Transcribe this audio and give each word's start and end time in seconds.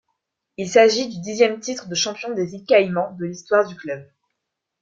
Il 0.57 0.67
s’agit 0.67 1.07
du 1.09 1.21
dixième 1.21 1.59
titre 1.59 1.87
de 1.87 1.93
champion 1.93 2.33
des 2.33 2.55
îles 2.55 2.65
Caïmans 2.65 3.11
de 3.19 3.25
l'histoire 3.25 3.67
du 3.67 3.75
club. 3.75 4.03